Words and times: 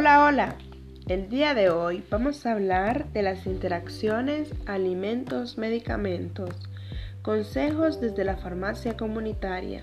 Hola, 0.00 0.24
hola. 0.26 0.54
El 1.08 1.28
día 1.28 1.54
de 1.54 1.70
hoy 1.70 2.04
vamos 2.08 2.46
a 2.46 2.52
hablar 2.52 3.12
de 3.12 3.22
las 3.22 3.46
interacciones 3.46 4.48
alimentos-medicamentos. 4.66 6.50
Consejos 7.22 8.00
desde 8.00 8.22
la 8.22 8.36
farmacia 8.36 8.96
comunitaria. 8.96 9.82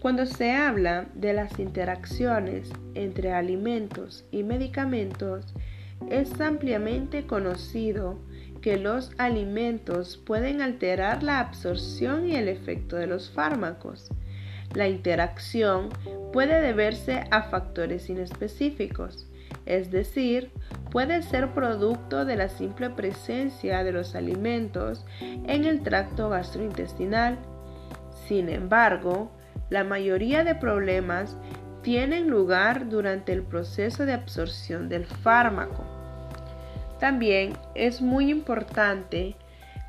Cuando 0.00 0.24
se 0.24 0.52
habla 0.52 1.06
de 1.14 1.32
las 1.32 1.58
interacciones 1.58 2.70
entre 2.94 3.32
alimentos 3.32 4.24
y 4.30 4.44
medicamentos, 4.44 5.52
es 6.08 6.40
ampliamente 6.40 7.26
conocido 7.26 8.20
que 8.60 8.76
los 8.76 9.10
alimentos 9.18 10.16
pueden 10.16 10.60
alterar 10.62 11.24
la 11.24 11.40
absorción 11.40 12.28
y 12.28 12.36
el 12.36 12.46
efecto 12.46 12.94
de 12.94 13.08
los 13.08 13.32
fármacos. 13.32 14.12
La 14.74 14.88
interacción 14.88 15.90
puede 16.32 16.60
deberse 16.60 17.24
a 17.30 17.42
factores 17.42 18.08
inespecíficos, 18.08 19.28
es 19.66 19.90
decir, 19.90 20.50
puede 20.90 21.22
ser 21.22 21.50
producto 21.52 22.24
de 22.24 22.36
la 22.36 22.48
simple 22.48 22.90
presencia 22.90 23.84
de 23.84 23.92
los 23.92 24.14
alimentos 24.14 25.04
en 25.20 25.64
el 25.64 25.82
tracto 25.82 26.30
gastrointestinal. 26.30 27.38
Sin 28.26 28.48
embargo, 28.48 29.30
la 29.68 29.84
mayoría 29.84 30.44
de 30.44 30.54
problemas 30.54 31.36
tienen 31.82 32.28
lugar 32.28 32.88
durante 32.88 33.32
el 33.32 33.42
proceso 33.42 34.06
de 34.06 34.12
absorción 34.12 34.88
del 34.88 35.04
fármaco. 35.04 35.84
También 36.98 37.54
es 37.74 38.00
muy 38.00 38.30
importante 38.30 39.36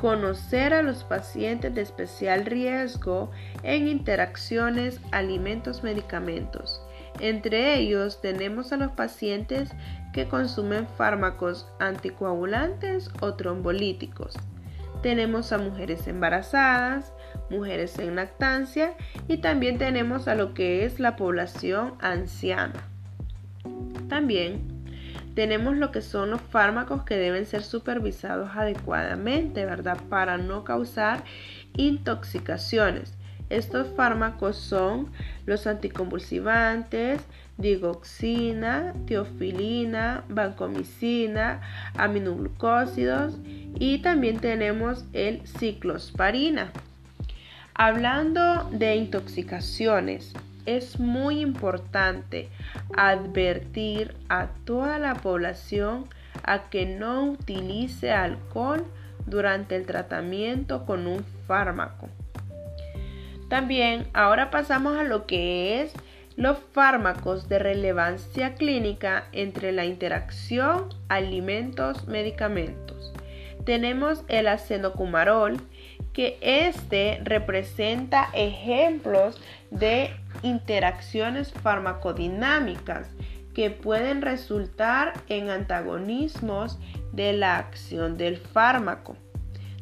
conocer 0.00 0.74
a 0.74 0.82
los 0.82 1.04
pacientes 1.04 1.74
de 1.74 1.82
especial 1.82 2.44
riesgo 2.46 3.30
en 3.62 3.88
interacciones 3.88 5.00
alimentos-medicamentos. 5.12 6.82
Entre 7.20 7.78
ellos 7.78 8.20
tenemos 8.20 8.72
a 8.72 8.76
los 8.76 8.92
pacientes 8.92 9.70
que 10.12 10.28
consumen 10.28 10.86
fármacos 10.96 11.66
anticoagulantes 11.78 13.10
o 13.20 13.34
trombolíticos. 13.34 14.34
Tenemos 15.02 15.52
a 15.52 15.58
mujeres 15.58 16.06
embarazadas, 16.08 17.12
mujeres 17.50 17.98
en 17.98 18.16
lactancia 18.16 18.94
y 19.28 19.38
también 19.38 19.78
tenemos 19.78 20.28
a 20.28 20.34
lo 20.34 20.52
que 20.52 20.84
es 20.84 21.00
la 21.00 21.16
población 21.16 21.94
anciana. 22.00 22.82
También 24.08 24.75
tenemos 25.36 25.76
lo 25.76 25.92
que 25.92 26.00
son 26.00 26.30
los 26.30 26.40
fármacos 26.40 27.04
que 27.04 27.18
deben 27.18 27.44
ser 27.44 27.62
supervisados 27.62 28.56
adecuadamente, 28.56 29.66
¿verdad? 29.66 29.98
Para 30.08 30.38
no 30.38 30.64
causar 30.64 31.22
intoxicaciones. 31.76 33.12
Estos 33.50 33.86
fármacos 33.94 34.56
son 34.56 35.12
los 35.44 35.66
anticonvulsivantes, 35.66 37.20
digoxina, 37.58 38.94
teofilina, 39.06 40.24
vancomicina, 40.30 41.60
aminoglucósidos 41.98 43.34
y 43.78 43.98
también 43.98 44.38
tenemos 44.38 45.04
el 45.12 45.46
ciclosporina. 45.46 46.72
Hablando 47.74 48.70
de 48.70 48.96
intoxicaciones, 48.96 50.32
es 50.66 51.00
muy 51.00 51.40
importante 51.40 52.48
advertir 52.96 54.14
a 54.28 54.48
toda 54.64 54.98
la 54.98 55.14
población 55.14 56.06
a 56.42 56.68
que 56.68 56.86
no 56.86 57.24
utilice 57.24 58.12
alcohol 58.12 58.84
durante 59.26 59.76
el 59.76 59.86
tratamiento 59.86 60.84
con 60.84 61.06
un 61.06 61.24
fármaco. 61.46 62.08
También 63.48 64.08
ahora 64.12 64.50
pasamos 64.50 64.98
a 64.98 65.04
lo 65.04 65.26
que 65.26 65.80
es 65.80 65.92
los 66.36 66.58
fármacos 66.72 67.48
de 67.48 67.58
relevancia 67.58 68.54
clínica 68.54 69.24
entre 69.32 69.72
la 69.72 69.86
interacción 69.86 70.90
alimentos-medicamentos. 71.08 73.14
Tenemos 73.64 74.22
el 74.28 74.48
acenocumarol, 74.48 75.56
que 76.12 76.38
este 76.40 77.20
representa 77.24 78.28
ejemplos 78.32 79.40
de 79.70 80.10
interacciones 80.42 81.52
farmacodinámicas 81.52 83.08
que 83.54 83.70
pueden 83.70 84.22
resultar 84.22 85.14
en 85.28 85.48
antagonismos 85.50 86.78
de 87.12 87.32
la 87.32 87.56
acción 87.56 88.16
del 88.16 88.36
fármaco. 88.36 89.16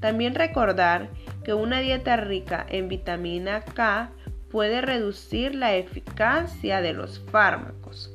También 0.00 0.34
recordar 0.34 1.10
que 1.44 1.54
una 1.54 1.80
dieta 1.80 2.16
rica 2.16 2.64
en 2.68 2.88
vitamina 2.88 3.60
K 3.62 4.10
puede 4.50 4.80
reducir 4.80 5.54
la 5.54 5.74
eficacia 5.74 6.80
de 6.80 6.92
los 6.92 7.20
fármacos. 7.30 8.14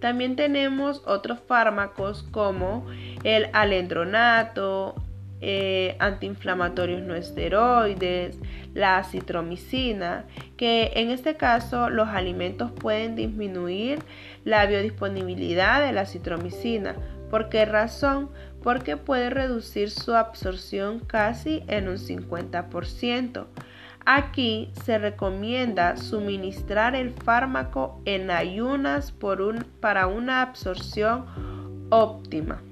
También 0.00 0.36
tenemos 0.36 1.02
otros 1.06 1.40
fármacos 1.40 2.22
como 2.30 2.86
el 3.24 3.48
alendronato, 3.52 4.94
eh, 5.40 5.96
antiinflamatorios 6.00 7.02
no 7.02 7.14
esteroides, 7.14 8.38
la 8.74 9.04
citromicina, 9.04 10.24
que 10.56 10.92
en 10.96 11.10
este 11.10 11.36
caso 11.36 11.90
los 11.90 12.08
alimentos 12.08 12.72
pueden 12.72 13.14
disminuir 13.14 14.00
la 14.44 14.66
biodisponibilidad 14.66 15.80
de 15.84 15.92
la 15.92 16.06
citromicina. 16.06 16.96
¿Por 17.30 17.48
qué 17.48 17.64
razón? 17.64 18.30
Porque 18.62 18.96
puede 18.96 19.30
reducir 19.30 19.90
su 19.90 20.14
absorción 20.14 21.00
casi 21.00 21.62
en 21.68 21.88
un 21.88 21.98
50%. 21.98 23.46
Aquí 24.10 24.70
se 24.84 24.96
recomienda 24.98 25.98
suministrar 25.98 26.94
el 26.94 27.10
fármaco 27.10 28.00
en 28.06 28.30
ayunas 28.30 29.12
para 29.80 30.06
una 30.06 30.40
absorción 30.40 31.26
óptima. 31.90 32.62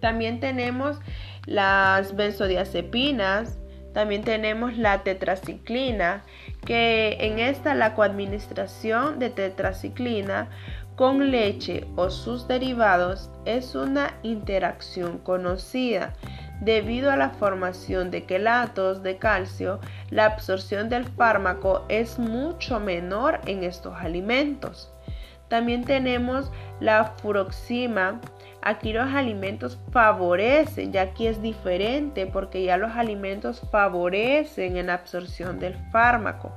También 0.00 0.40
tenemos 0.40 0.98
las 1.46 2.16
benzodiazepinas, 2.16 3.58
también 3.92 4.22
tenemos 4.22 4.76
la 4.76 5.02
tetraciclina, 5.02 6.24
que 6.66 7.16
en 7.20 7.38
esta 7.38 7.74
la 7.74 7.94
coadministración 7.94 9.18
de 9.18 9.30
tetraciclina 9.30 10.48
con 10.96 11.30
leche 11.30 11.86
o 11.96 12.10
sus 12.10 12.46
derivados 12.46 13.30
es 13.44 13.74
una 13.74 14.14
interacción 14.22 15.18
conocida. 15.18 16.12
Debido 16.60 17.10
a 17.10 17.16
la 17.16 17.30
formación 17.30 18.10
de 18.10 18.24
quelatos 18.24 19.02
de 19.02 19.18
calcio, 19.18 19.80
la 20.10 20.26
absorción 20.26 20.88
del 20.88 21.04
fármaco 21.04 21.84
es 21.88 22.18
mucho 22.18 22.80
menor 22.80 23.40
en 23.46 23.64
estos 23.64 23.94
alimentos. 23.96 24.92
También 25.48 25.84
tenemos 25.84 26.50
la 26.80 27.04
furoxima, 27.04 28.20
Aquí 28.66 28.94
los 28.94 29.12
alimentos 29.12 29.78
favorecen, 29.92 30.90
ya 30.90 31.02
aquí 31.02 31.26
es 31.26 31.42
diferente 31.42 32.26
porque 32.26 32.64
ya 32.64 32.78
los 32.78 32.92
alimentos 32.92 33.60
favorecen 33.70 34.78
en 34.78 34.86
la 34.86 34.94
absorción 34.94 35.58
del 35.58 35.74
fármaco. 35.92 36.50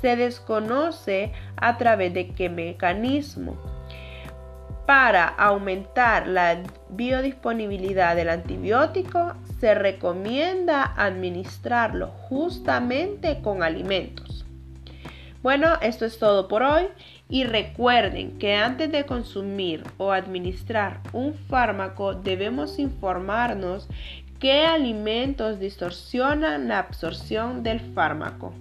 Se 0.00 0.16
desconoce 0.16 1.30
a 1.56 1.78
través 1.78 2.12
de 2.14 2.30
qué 2.30 2.48
mecanismo. 2.48 3.56
Para 4.86 5.24
aumentar 5.28 6.26
la 6.26 6.64
biodisponibilidad 6.88 8.16
del 8.16 8.30
antibiótico, 8.30 9.34
se 9.60 9.76
recomienda 9.76 10.94
administrarlo 10.96 12.08
justamente 12.08 13.40
con 13.40 13.62
alimentos. 13.62 14.44
Bueno, 15.44 15.74
esto 15.80 16.06
es 16.06 16.18
todo 16.18 16.48
por 16.48 16.64
hoy 16.64 16.88
y 17.28 17.44
recuerden 17.44 18.38
que 18.38 18.54
antes 18.54 18.90
de 18.92 19.04
consumir 19.04 19.82
o 19.98 20.12
administrar 20.12 21.00
un 21.12 21.34
fármaco 21.34 22.14
debemos 22.14 22.78
informarnos 22.78 23.88
qué 24.38 24.66
alimentos 24.66 25.58
distorsionan 25.58 26.68
la 26.68 26.78
absorción 26.78 27.62
del 27.62 27.80
fármaco. 27.80 28.54